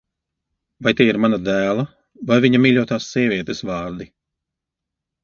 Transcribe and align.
Vai 0.85 0.93
tie 1.01 1.05
ir 1.09 1.19
mana 1.25 1.37
dēla 1.49 1.85
vai 2.31 2.37
viņa 2.47 2.61
mīļotās 2.63 3.11
sievietes 3.17 3.63
vārdi? 3.71 4.09